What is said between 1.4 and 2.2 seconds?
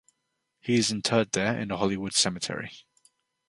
in the Hollywood